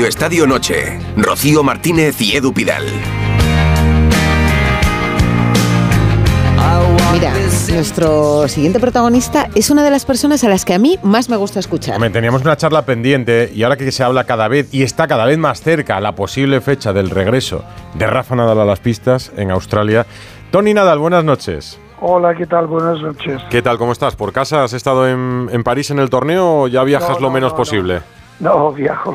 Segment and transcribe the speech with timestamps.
[0.00, 0.98] Radio Estadio Noche.
[1.14, 2.86] Rocío Martínez y Edu Pidal.
[7.12, 7.34] Mira,
[7.70, 11.36] nuestro siguiente protagonista es una de las personas a las que a mí más me
[11.36, 12.00] gusta escuchar.
[12.12, 15.36] teníamos una charla pendiente y ahora que se habla cada vez y está cada vez
[15.36, 17.62] más cerca la posible fecha del regreso
[17.92, 20.06] de Rafa Nadal a las pistas en Australia.
[20.50, 21.78] Tony Nadal, buenas noches.
[22.00, 22.68] Hola, ¿qué tal?
[22.68, 23.42] Buenas noches.
[23.50, 23.76] ¿Qué tal?
[23.76, 24.16] ¿Cómo estás?
[24.16, 28.00] ¿Por casa has estado en, París en el torneo o ya viajas lo menos posible?
[28.38, 29.12] No, viajo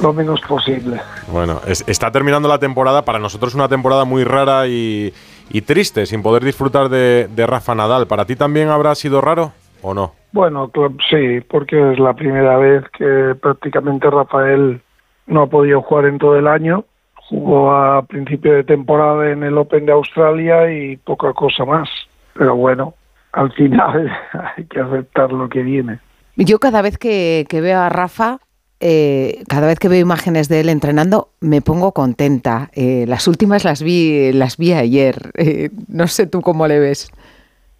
[0.00, 1.00] lo, menos posible.
[1.28, 5.12] Bueno, está terminando la temporada, para nosotros una temporada muy rara y,
[5.50, 8.06] y triste, sin poder disfrutar de, Rafa Nadal.
[8.06, 10.12] ¿Para ti también habrá sido raro o no?
[10.32, 10.70] Bueno,
[11.08, 14.80] sí, porque es la primera vez que prácticamente Rafael
[15.26, 16.84] no ha podido jugar en todo el año.
[17.14, 21.88] Jugó a principio de temporada en el Open de Australia y poca cosa más.
[22.34, 22.94] Pero bueno,
[23.32, 24.10] al final
[24.56, 26.00] hay que aceptar lo que viene.
[26.36, 28.38] Yo cada vez que, que veo a Rafa
[28.78, 32.68] eh, cada vez que veo imágenes de él entrenando me pongo contenta.
[32.74, 35.16] Eh, las últimas las vi, las vi ayer.
[35.38, 37.12] Eh, no sé tú cómo le ves.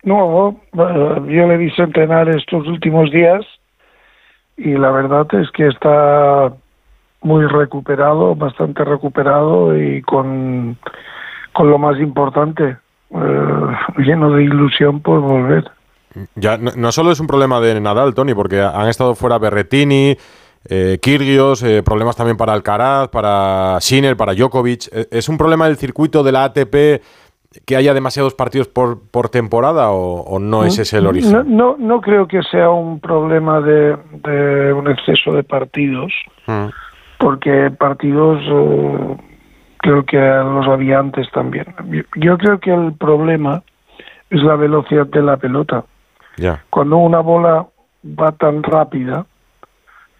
[0.04, 3.44] No, yo le he visto entrenar estos últimos días
[4.56, 6.52] y la verdad es que está
[7.22, 10.76] muy recuperado, bastante recuperado y con,
[11.52, 12.76] con lo más importante,
[13.98, 15.64] lleno de ilusión por volver.
[16.36, 20.16] Ya, no, no, solo es un problema de Nadal, Tony, porque han estado fuera Berretini,
[20.68, 24.88] eh, Kirgios, eh, problemas también para Alcaraz, para Sinner, para Djokovic.
[24.92, 27.02] Eh, ¿Es un problema del circuito de la ATP
[27.64, 31.56] que haya demasiados partidos por, por temporada o, no es ese el origen?
[31.56, 33.96] No, no, creo que sea un problema de,
[34.72, 36.12] un exceso de partidos,
[36.46, 36.66] mm.
[37.18, 38.42] porque partidos
[39.78, 41.66] creo que los había antes también.
[42.16, 43.62] Yo creo que el problema
[44.28, 45.84] es la velocidad de la pelota.
[46.68, 47.66] Cuando una bola
[48.04, 49.24] va tan rápida,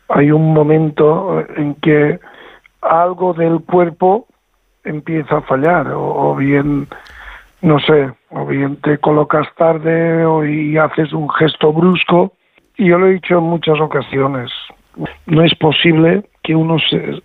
[0.08, 2.18] hay un momento en que
[2.80, 4.26] algo del cuerpo
[4.84, 6.86] empieza a fallar o, bien
[7.62, 12.32] no sé o bien te colocas tarde o y haces un gesto brusco.
[12.76, 14.52] Y yo lo he dicho en muchas ocasiones
[15.26, 17.22] no es posible que uno se,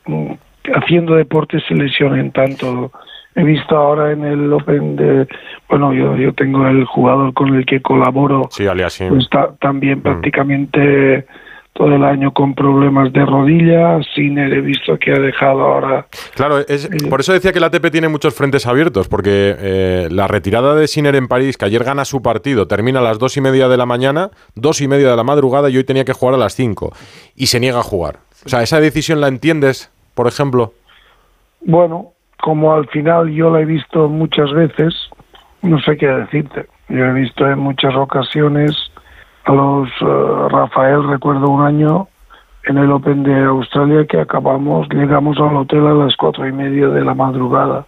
[0.73, 2.91] haciendo deporte se lesionen tanto.
[3.35, 5.27] He visto ahora en el Open de
[5.69, 8.65] bueno yo yo tengo el jugador con el que colaboro sí,
[9.07, 10.01] pues también mm.
[10.01, 11.25] prácticamente
[11.73, 16.05] todo el año con problemas de rodillas, Sinner he visto que ha dejado ahora...
[16.35, 20.07] Claro, es, eh, por eso decía que la ATP tiene muchos frentes abiertos, porque eh,
[20.11, 23.37] la retirada de Sinner en París, que ayer gana su partido, termina a las dos
[23.37, 26.13] y media de la mañana, dos y media de la madrugada, y hoy tenía que
[26.13, 26.93] jugar a las cinco,
[27.35, 28.17] y se niega a jugar.
[28.45, 30.73] O sea, ¿esa decisión la entiendes, por ejemplo?
[31.61, 34.93] Bueno, como al final yo la he visto muchas veces,
[35.61, 36.65] no sé qué decirte.
[36.89, 38.90] Yo he visto en muchas ocasiones
[39.47, 42.07] los eh, Rafael recuerdo un año
[42.65, 46.87] en el Open de Australia que acabamos llegamos al hotel a las cuatro y media
[46.87, 47.85] de la madrugada.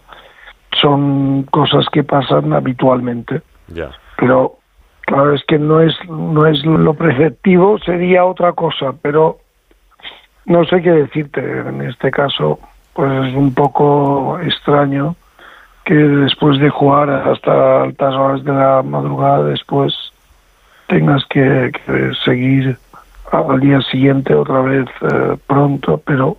[0.81, 3.41] Son cosas que pasan habitualmente.
[4.17, 4.57] Pero
[5.05, 9.37] claro es que no es no es lo preceptivo sería otra cosa pero
[10.45, 11.41] no sé qué decirte.
[11.41, 12.59] En este caso
[12.93, 15.15] pues es un poco extraño
[15.85, 20.12] que después de jugar hasta altas horas de la madrugada después
[20.93, 21.71] tengas que,
[22.23, 22.77] seguir
[23.31, 26.37] al día siguiente otra vez eh, pronto, pero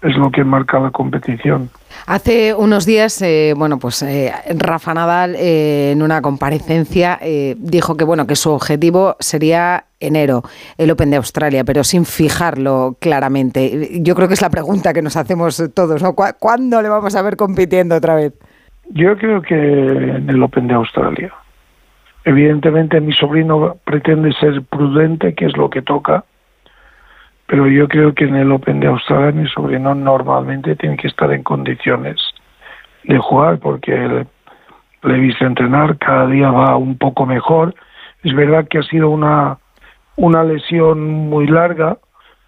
[0.00, 1.68] es lo que marca la competición.
[2.06, 7.18] Hace unos días, eh, bueno, pues eh, Rafa Nadal en una comparecencia
[7.58, 10.42] dijo que bueno que su objetivo sería enero,
[10.78, 14.00] el Open de Australia, pero sin fijarlo claramente.
[14.00, 16.14] Yo creo que es la pregunta que nos hacemos todos, ¿no?
[16.14, 18.32] ¿Cuándo le vamos a ver compitiendo otra vez?
[18.90, 21.32] Yo creo que en el Open de Australia.
[22.26, 26.24] Evidentemente mi sobrino pretende ser prudente, que es lo que toca,
[27.46, 31.32] pero yo creo que en el Open de Australia mi sobrino normalmente tiene que estar
[31.32, 32.16] en condiciones
[33.04, 34.26] de jugar porque le,
[35.14, 37.76] he visto entrenar, cada día va un poco mejor.
[38.24, 39.58] Es verdad que ha sido una,
[40.16, 41.96] una lesión muy larga,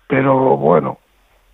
[0.09, 0.99] pero bueno,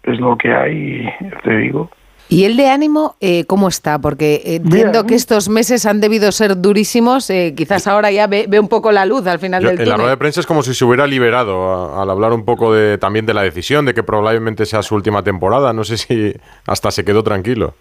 [0.03, 1.13] es lo que hay,
[1.43, 1.91] te digo.
[2.29, 3.99] ¿Y el de ánimo eh, cómo está?
[3.99, 7.29] Porque entiendo que estos meses han debido ser durísimos.
[7.29, 9.87] Eh, quizás ahora ya ve, un poco la luz al final del túnel.
[9.87, 12.73] En la rueda de prensa es como si se hubiera liberado al hablar un poco
[12.73, 15.73] de, también de la decisión, de que probablemente sea su última temporada.
[15.73, 16.35] No sé si
[16.67, 17.75] hasta se quedó tranquilo.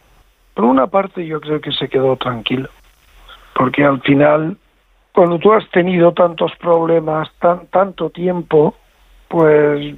[0.53, 2.69] Por una parte yo creo que se quedó tranquilo.
[3.55, 4.57] Porque al final,
[5.13, 8.75] cuando tú has tenido tantos problemas, tan, tanto tiempo,
[9.29, 9.95] pues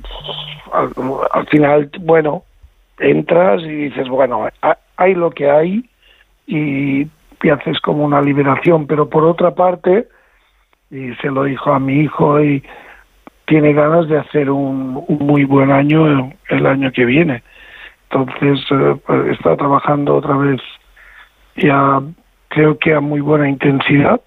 [1.32, 2.44] al final, bueno,
[3.00, 4.48] entras y dices, bueno,
[4.98, 5.90] hay lo que hay
[6.48, 7.08] y,
[7.52, 10.08] haces como una liberación, pero por otra parte,
[10.90, 12.64] y se lo dijo a mi hijo, y
[13.46, 17.44] tiene ganas de hacer un, muy buen año el año que viene.
[18.10, 18.96] Entonces eh,
[19.32, 20.60] está trabajando otra vez
[21.56, 22.02] ya
[22.50, 24.22] creo que a muy buena intensidad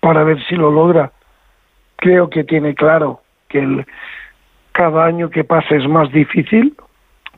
[0.00, 1.12] para ver si lo logra.
[1.96, 3.86] Creo que tiene claro que el,
[4.72, 6.76] cada año que pasa es más difícil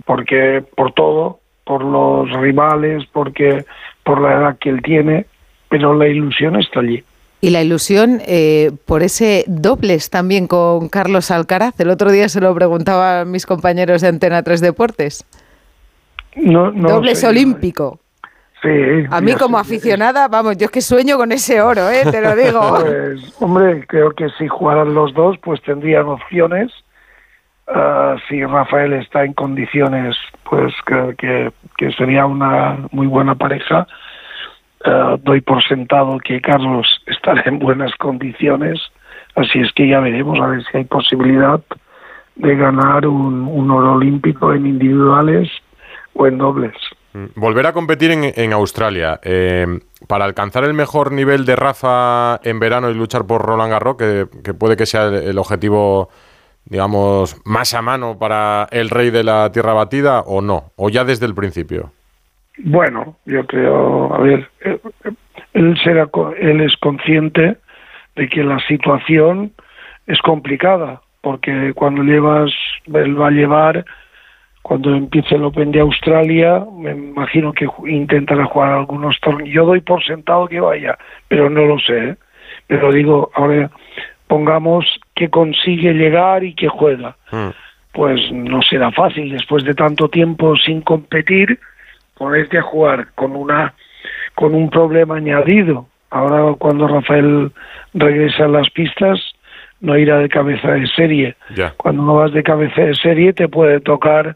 [0.05, 3.65] porque por todo, por los rivales, porque
[4.05, 5.27] por la edad que él tiene,
[5.69, 7.05] pero la ilusión está allí.
[7.41, 11.79] Y la ilusión eh, por ese dobles también con Carlos Alcaraz.
[11.79, 15.25] El otro día se lo preguntaba a mis compañeros de Antena 3 Deportes.
[16.35, 18.01] No, no dobles olímpico.
[18.61, 18.69] Sí,
[19.11, 22.03] a mí como aficionada, vamos, yo es que sueño con ese oro, ¿eh?
[22.11, 22.61] te lo digo.
[22.81, 26.73] Pues, hombre, creo que si jugaran los dos, pues tendrían opciones.
[27.71, 30.17] Ah, si Rafael está en condiciones,
[30.49, 33.87] pues que, que sería una muy buena pareja.
[34.85, 38.81] Ah, doy por sentado que Carlos estará en buenas condiciones,
[39.35, 41.61] así es que ya veremos a ver si hay posibilidad
[42.37, 45.51] de ganar un, un oro olímpico en individuales
[46.15, 46.75] o en dobles.
[47.13, 49.19] Mm, volver a competir en, Australia.
[49.23, 49.67] Eh,
[50.07, 54.55] para alcanzar el mejor nivel de Rafa en verano y luchar por Roland Garros, que,
[54.55, 56.11] puede que sea el, objetivo,
[56.69, 61.05] digamos, más a mano para el rey de la tierra batida, o no, o ya
[61.05, 61.93] desde el principio.
[62.59, 64.79] Bueno, yo creo, a ver, eh,
[65.55, 67.57] él, será, él es consciente
[68.17, 69.53] de que la situación
[70.07, 72.51] es complicada, porque cuando llevas,
[72.87, 73.85] él va a llevar
[74.69, 79.49] cuando empiece el Open de Australia, me imagino que intentará jugar algunos torneos.
[79.49, 82.11] Yo doy por sentado que vaya, pero no lo sé.
[82.11, 82.17] ¿eh?
[82.67, 83.71] Pero digo, ahora
[84.29, 84.85] pongamos
[85.15, 87.17] que consigue llegar y que juega.
[87.31, 87.51] Hmm.
[87.93, 91.59] Pues no será fácil después de tanto tiempo sin competir,
[92.17, 93.75] ponerte a jugar con una
[94.35, 95.89] con un problema añadido.
[96.11, 97.51] Ahora cuando Rafael
[97.95, 99.21] regresa a las pistas,
[99.81, 101.37] no irá de cabeza de serie.
[101.77, 104.35] Cuando no vas de cabeza de serie te puede tocar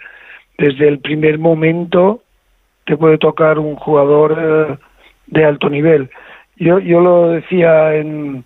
[0.58, 2.22] desde el primer momento
[2.84, 4.76] te puede tocar un jugador eh,
[5.28, 6.10] de alto nivel.
[6.56, 8.44] Yo, yo lo decía en,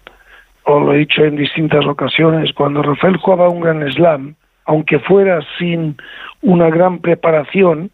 [0.67, 4.35] o lo he dicho en distintas ocasiones, cuando Rafael jugaba un gran slam,
[4.65, 5.97] aunque fuera sin
[6.43, 7.93] una gran preparación,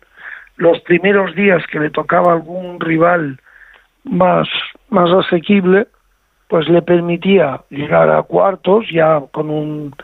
[0.56, 3.38] los primeros días que le tocaba algún rival
[4.04, 4.48] más,
[4.88, 5.86] más asequible,
[6.48, 9.94] pues le permitía llegar a cuartos ya con un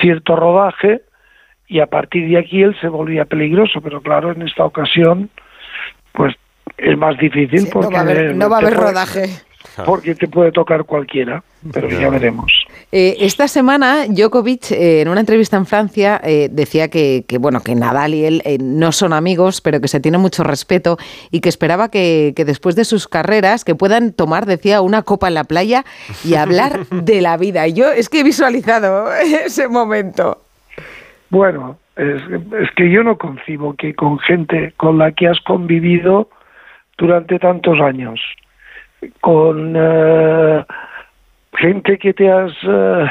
[0.00, 1.02] cierto rodaje
[1.68, 5.28] y a partir de aquí él se volvía peligroso, pero claro, en esta ocasión,
[6.12, 6.34] pues
[6.78, 7.94] es más difícil porque
[8.34, 9.26] no va a haber, rodaje.
[9.84, 11.42] Porque te puede tocar cualquiera,
[11.72, 12.52] pero ya veremos.
[12.92, 17.74] Eh, esta semana Djokovic eh, en una entrevista en Francia eh, decía que, bueno que
[17.74, 20.96] Nadal y él no son amigos, pero que se tiene mucho respeto
[21.30, 25.28] y que esperaba que, que, después de sus carreras que puedan tomar, decía, una copa
[25.28, 25.84] en la playa
[26.24, 27.66] y hablar de la vida.
[27.66, 29.12] Y yo es que he visualizado
[29.44, 30.42] ese momento.
[31.30, 32.22] Bueno, es,
[32.76, 36.28] que yo no concibo que con gente con la que has convivido
[36.98, 38.20] durante tantos años,
[39.20, 39.76] con
[41.56, 43.10] gente que te has eh,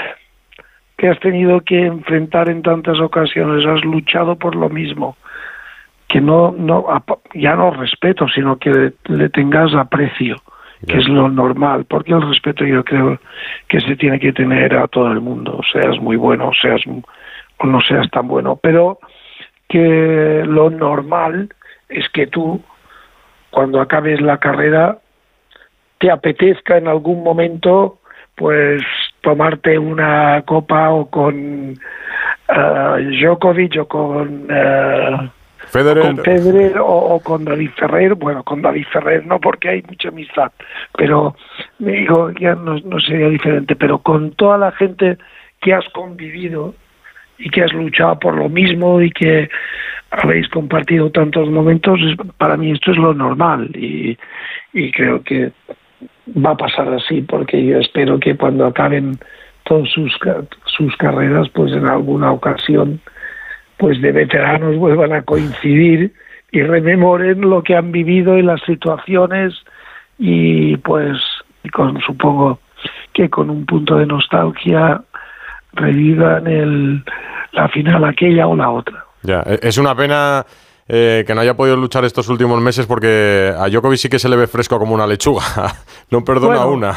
[0.98, 5.18] que has tenido que enfrentar en tantas ocasiones, has luchado por lo mismo,
[6.08, 6.86] que no no
[7.34, 10.38] ya no respeto, sino que le tengas aprecio,
[10.88, 13.20] que es lo normal, porque el respeto yo creo
[13.68, 16.82] que se tiene que tener a todo el mundo, seas muy bueno, seas
[17.58, 19.00] o no seas tan bueno, pero
[19.68, 21.50] que lo normal
[21.90, 22.62] es que tú,
[23.50, 25.00] cuando acabes la carrera,
[25.98, 28.00] te apetezca en algún momento,
[28.36, 28.84] pues
[29.22, 31.72] tomarte una copa o con
[32.50, 35.30] uh, Djokovic o con, uh,
[35.68, 38.16] Federer, o, con David Ferrer.
[38.16, 40.52] Bueno, con David Ferrer no, porque hay mucha amistad,
[40.98, 41.36] pero
[41.80, 45.18] me digo, ya no, no sería diferente, pero con toda la gente
[45.62, 46.76] que has convivido
[47.38, 49.50] y que has luchado por lo mismo y que
[50.12, 52.00] habéis compartido tantos momentos,
[52.38, 53.70] para mí esto es lo normal.
[53.76, 54.18] Y,
[54.74, 55.52] y creo que
[56.28, 59.20] va a pasar así porque yo espero que cuando acaben
[59.64, 60.18] todas sus,
[60.66, 63.02] sus carreras, pues en alguna ocasión,
[63.78, 66.14] pues de veteranos vuelvan a coincidir
[66.52, 69.54] y rememoren lo que han vivido y las situaciones
[70.18, 71.18] y pues
[71.74, 72.60] con supongo
[73.14, 75.02] que con un punto de nostalgia
[75.74, 77.04] revivan el,
[77.52, 79.06] la final aquella o la otra.
[79.24, 80.46] Ya, e, es una pena
[80.88, 84.30] eh, que no haya podido luchar estos últimos meses porque a Djokovic sí que se
[84.30, 85.44] le ve fresco como una lechuga.
[86.12, 86.94] no perdona una.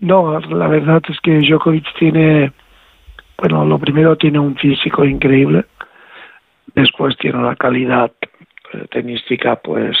[0.00, 2.52] No, la verdad es que Djokovic tiene,
[3.38, 5.64] bueno, lo primero tiene un físico increíble,
[6.74, 8.12] después tiene una calidad
[8.72, 9.96] eh, tenística pues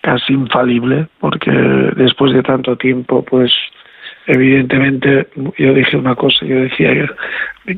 [0.00, 3.52] casi infalible porque después de tanto tiempo pues
[4.26, 6.90] evidentemente yo dije una cosa, yo decía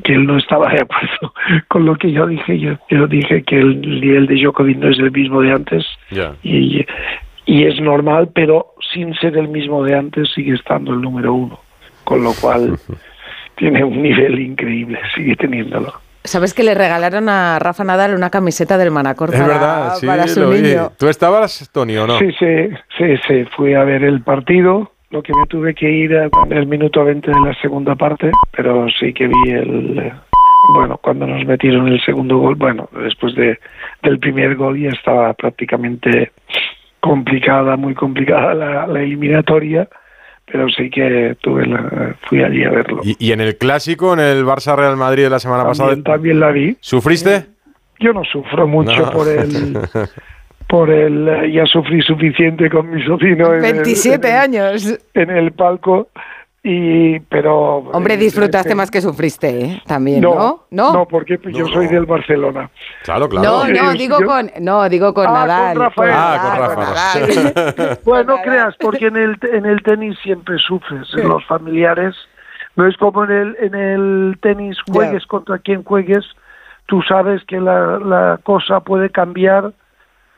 [0.03, 1.33] que él no estaba de acuerdo
[1.67, 4.99] con lo que yo dije, yo, yo dije que el nivel de Djokovic no es
[4.99, 5.85] el mismo de antes
[6.43, 6.85] y,
[7.45, 11.59] y es normal, pero sin ser el mismo de antes sigue estando el número uno,
[12.03, 12.77] con lo cual
[13.55, 15.93] tiene un nivel increíble, sigue teniéndolo.
[16.23, 20.51] ¿Sabes que le regalaron a Rafa Nadal una camiseta del Manacor para, verdad, para su
[20.51, 20.91] niño?
[20.97, 22.17] ¿Tú estabas, Tony, o no?
[22.17, 26.11] Sí, sí, sí, sí, fui a ver el partido, lo que me tuve que ir
[26.11, 30.11] en el minuto 20 de la segunda parte, pero sí que vi el...
[30.73, 33.57] Bueno, cuando nos metieron el segundo gol, bueno, después de,
[34.03, 36.33] del primer gol ya estaba prácticamente
[36.99, 39.87] complicada, muy complicada la, la eliminatoria
[40.47, 41.65] pero sí que tuve
[42.27, 43.01] fui allí a verlo.
[43.03, 45.95] ¿Y, en el clásico, en el Barça Real Madrid de la semana pasada?
[46.03, 46.77] También la vi.
[46.81, 47.47] ¿Sufriste?
[47.99, 49.79] Yo no sufro mucho por el...
[50.75, 54.99] por el ya sufrí suficiente con mi sobrino 27 años.
[55.13, 56.09] en el palco
[56.63, 59.81] y pero hombre disfrutaste más que sufriste ¿eh?
[59.87, 62.69] también no no no, porque yo soy del Barcelona.
[63.05, 63.63] Claro claro.
[63.63, 68.41] No no digo con no digo con ah, Nadal con ah con Rafa bueno no
[68.41, 72.15] creas porque en el en el tenis siempre sufres los familiares.
[72.75, 76.25] No es como en el en el tenis juegues contra quien juegues
[76.87, 79.71] tú sabes que la, la cosa puede cambiar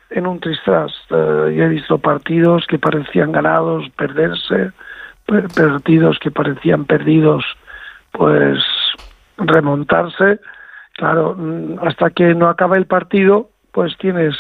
[0.10, 4.72] en un tristras uh, he visto partidos que parecían ganados perderse
[5.28, 7.44] partidos que parecían perdidos,
[8.12, 8.60] pues
[9.38, 10.40] remontarse.
[10.94, 14.36] Claro, mm, hasta que no acaba el partido, pues tienes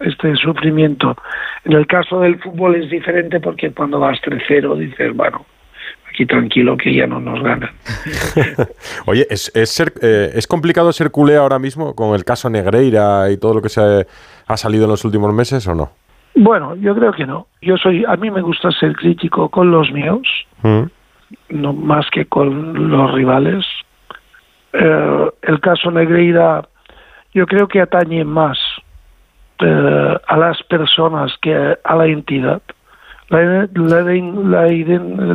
[0.00, 1.16] este sufrimiento.
[1.64, 5.44] En el caso del fútbol es diferente porque cuando vas 3-0 dices, bueno,
[6.08, 7.70] aquí tranquilo que ya no nos ganan.
[9.06, 13.30] Oye, ¿es, es, ser, eh, ¿es complicado ser culé ahora mismo con el caso Negreira
[13.30, 14.06] y todo lo que se
[14.46, 15.90] ha salido en los últimos meses o no?
[16.34, 17.48] Bueno, yo creo que no.
[17.60, 20.22] Yo soy, a mí me gusta ser crítico con los míos,
[20.62, 20.82] mm.
[21.50, 23.64] no más que con los rivales.
[24.72, 26.68] Eh, el caso Negreira,
[27.34, 28.58] yo creo que atañe más
[29.60, 32.62] eh, a las personas que a la entidad.
[33.28, 33.68] La,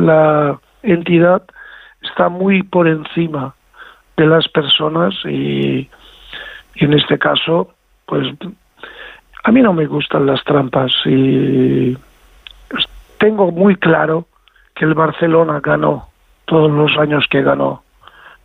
[0.00, 1.42] la entidad
[2.02, 3.54] está muy por encima
[4.16, 5.88] de las personas y,
[6.74, 7.74] y en este caso,
[8.06, 8.26] pues
[9.44, 11.96] a mí no me gustan las trampas y
[13.18, 14.26] tengo muy claro
[14.74, 16.08] que el Barcelona ganó
[16.46, 17.82] todos los años que ganó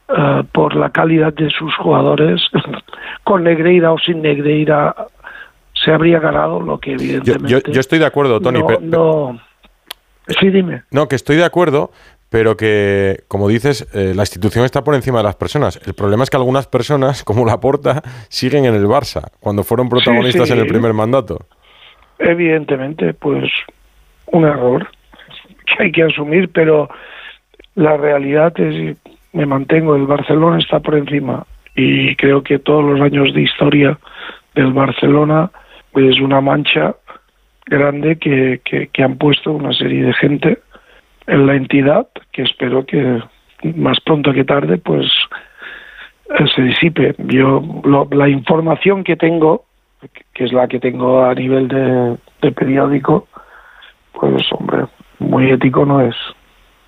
[0.09, 2.41] eh, por la calidad de sus jugadores.
[3.23, 4.95] Con Negreira o sin Negreira
[5.83, 7.61] se habría ganado lo que evidentemente.
[7.71, 8.59] Yo, estoy de acuerdo, Tony.
[8.81, 9.39] no,
[10.27, 10.83] sí, dime.
[10.91, 11.91] No, que estoy de acuerdo,
[12.29, 15.79] pero que, como dices, eh, la institución está por encima de las personas.
[15.85, 20.51] El problema es que algunas personas, como Laporta, siguen en el Barça, cuando fueron protagonistas
[20.51, 21.39] en el primer mandato.
[22.19, 23.49] Evidentemente, pues
[24.27, 24.87] un error
[25.65, 26.89] que hay que asumir, pero
[27.75, 28.97] la realidad es,
[29.33, 31.45] me mantengo, el Barcelona está por encima
[31.75, 33.97] y creo que todos los años de historia
[34.53, 35.49] del Barcelona
[35.95, 36.95] es una mancha
[37.65, 40.59] grande que, que han puesto una serie de gente
[41.27, 43.21] en la entidad, que espero que
[43.75, 45.05] más pronto que tarde, pues
[46.29, 47.15] eh, se disipe.
[47.17, 47.61] Yo
[48.11, 49.65] la información que tengo,
[50.33, 53.27] que es la que tengo a nivel de, periódico,
[54.13, 54.85] pues hombre,
[55.19, 56.15] muy ético no es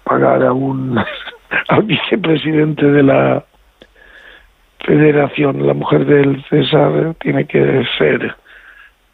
[0.03, 0.97] pagar a un
[1.67, 3.45] al vicepresidente de la
[4.79, 8.35] federación, la mujer del César tiene que ser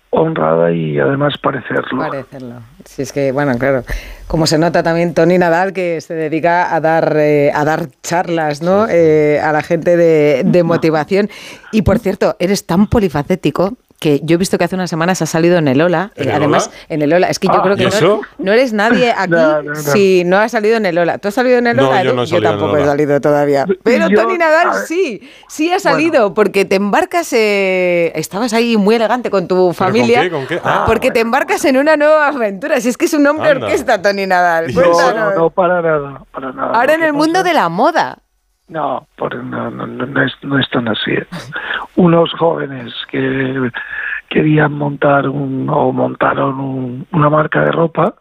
[0.09, 1.99] honrada y además parecerlo.
[1.99, 2.55] Parecerlo.
[2.85, 3.83] Sí, es que, bueno, claro.
[4.27, 8.61] Como se nota también Tony Nadal, que se dedica a dar, eh, a dar charlas
[8.61, 8.87] ¿no?
[8.89, 11.29] Eh, a la gente de, de motivación.
[11.71, 15.25] Y por cierto, eres tan polifacético que yo he visto que hace unas semanas ha
[15.25, 16.11] salido en el Ola.
[16.15, 17.29] ¿En eh, además, en el Ola.
[17.29, 17.89] Es que yo ah, creo que
[18.37, 19.33] no, eres nadie aquí
[19.91, 21.17] si no has salido en el Ola.
[21.17, 22.03] ¿Tú has salido en el Ola?
[22.03, 23.65] yo, tampoco he salido todavía.
[23.83, 27.33] Pero Tony Nadal sí, sí ha salido porque te embarcas.
[27.33, 30.29] Eh, estabas ahí muy elegante con tu familia.
[30.29, 30.59] ¿Con qué?
[30.63, 32.79] Ah, porque te embarcas en una nueva aventura.
[32.81, 34.73] Si es que es un hombre orquesta, Tony Nadal.
[34.73, 36.71] No, no, para nada, para nada.
[36.73, 38.19] Ahora en el mundo de la moda.
[38.69, 41.13] No, por, no, no, no, es, no es tan así.
[41.95, 43.71] Unos jóvenes que
[44.29, 48.13] querían montar un, o montaron una marca de ropa,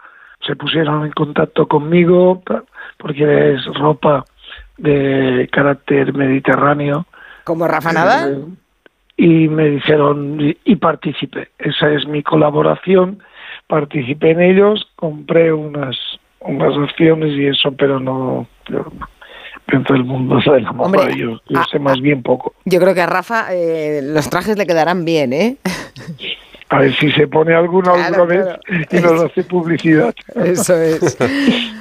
[0.46, 2.42] se pusieron en contacto conmigo
[2.98, 4.24] porque es ropa
[4.76, 7.06] de carácter mediterráneo.
[7.44, 8.46] ¿Como Rafa Nadal?
[9.16, 11.48] Y me dijeron, y, participé.
[11.58, 13.22] Esa es mi colaboración.
[13.66, 15.96] Participé en ellos, compré unas,
[16.40, 18.46] unas acciones y eso, pero no,
[19.68, 21.10] dentro del mundo de la moda.
[21.10, 22.54] yo, yo sé más bien poco.
[22.64, 25.56] Yo creo que a Rafa eh, los trajes le quedarán bien, ¿eh?
[26.68, 28.46] A ver si se pone alguno alguna vez
[28.90, 30.14] y nos hace publicidad.
[30.34, 31.16] Eso es.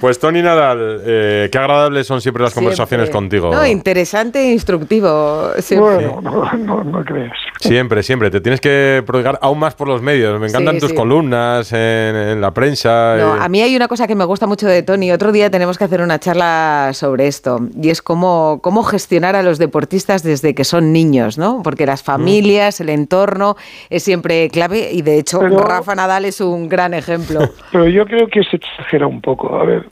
[0.01, 3.49] Pues Tony Nadal, eh, qué agradables son siempre las conversaciones contigo.
[3.51, 5.49] No, interesante e instructivo.
[5.57, 5.95] Siempre.
[5.95, 7.35] Bueno, no, no, no, creas.
[7.59, 8.29] Siempre, siempre.
[8.29, 10.39] Te tienes que prodigar aún más por los medios.
[10.39, 13.15] Me encantan tus columnas en, la prensa.
[13.17, 15.11] No, a mí hay una cosa que me gusta mucho de Tony.
[15.11, 17.59] Otro día tenemos que hacer una charla sobre esto.
[17.81, 21.61] Y es cómo, cómo gestionar a los deportistas desde que son niños, ¿no?
[21.63, 22.05] Porque las mm.
[22.05, 23.55] familias, el entorno
[23.89, 27.39] es siempre clave y de hecho Rafa Nadal es un gran ejemplo.
[27.71, 29.55] Pero yo creo que se exagera un poco.
[29.55, 29.85] A ver,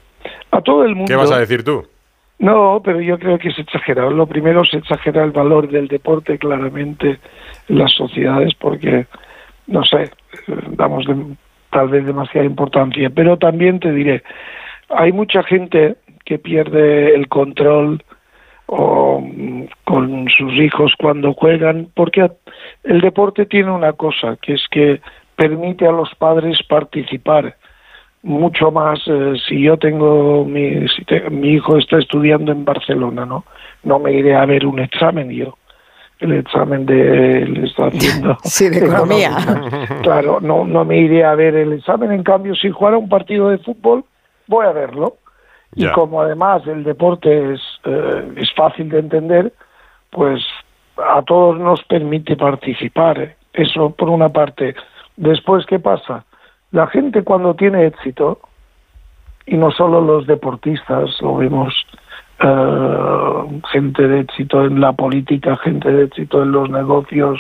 [0.51, 1.09] a todo el mundo.
[1.09, 1.83] ¿Qué vas a decir tú?
[2.39, 4.09] No, pero yo creo que se exagera.
[4.09, 7.19] Lo primero se exagera el valor del deporte claramente
[7.69, 9.05] en las sociedades porque,
[9.67, 10.11] no sé,
[10.71, 11.05] damos
[11.69, 13.09] tal vez demasiada importancia.
[13.09, 14.23] Pero también te diré,
[14.89, 18.03] hay mucha gente que pierde el control
[18.67, 22.31] o mm, con sus hijos cuando juegan, porque
[22.83, 25.01] el deporte tiene una cosa, que es que
[25.35, 27.55] permite a los padres participar
[28.23, 33.43] mucho más eh, si yo tengo mi, si mi hijo está estudiando en Barcelona no
[33.83, 35.57] no me iré a ver un examen yo.
[36.19, 39.35] El examen de él está haciendo sí de economía.
[40.03, 42.13] Claro no no me iré a ver el examen.
[42.13, 44.05] En cambio si jugara un partido de fútbol
[44.47, 45.17] voy a verlo.
[45.75, 49.53] Y como además el deporte es, eh, es fácil de entender,
[50.09, 50.43] pues
[50.97, 53.19] a todos nos permite participar.
[53.19, 53.35] ¿eh?
[53.53, 54.75] Eso por una parte.
[55.15, 56.25] Después, ¿qué pasa?
[56.71, 58.39] La gente cuando tiene éxito,
[59.45, 61.73] y no solo los deportistas, lo vemos
[62.39, 67.39] eh, gente de éxito en la política, gente de éxito en los negocios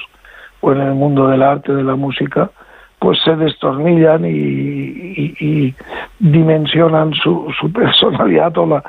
[0.61, 2.51] o en el mundo del arte, de la música,
[2.99, 5.75] pues se destornillan y,
[6.19, 8.81] dimensionan su, su personalidad o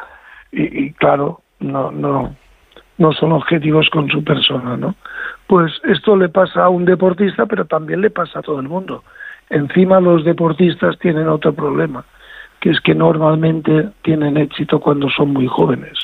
[0.53, 2.35] y, claro no no
[2.97, 4.95] no son objetivos con su persona no
[5.47, 9.05] pues esto le pasa a un deportista pero también le pasa a todo el mundo.
[9.51, 12.05] Encima los deportistas tienen otro problema
[12.61, 15.99] que es que normalmente tienen éxito cuando son muy jóvenes.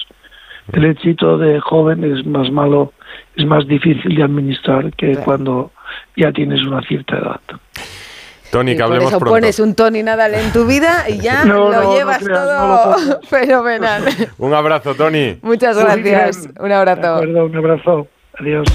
[0.73, 2.93] El éxito de joven es más malo
[3.35, 5.73] es más difícil de administrar que cuando
[6.17, 7.41] ya tienes una cierta edad
[8.51, 11.95] Tony, que hablemos por eso pones un Tony Nadal en tu vida y ya lo
[11.95, 14.03] llevas todo fenomenal.
[14.39, 15.39] un abrazo, Tony.
[15.43, 16.49] Muchas gracias.
[16.59, 17.21] Un abrazo.
[17.21, 18.09] un abrazo.
[18.39, 18.67] Adiós.